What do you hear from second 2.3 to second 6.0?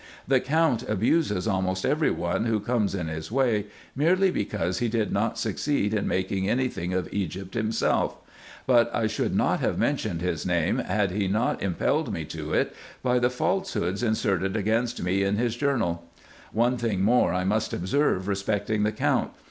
who comes in his way, merely because he did not succeed